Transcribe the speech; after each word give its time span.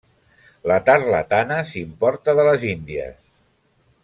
La 0.71 0.77
tarlatana 0.87 1.59
s'importa 1.73 2.37
de 2.41 2.47
les 2.51 2.67
Índies. 2.71 3.23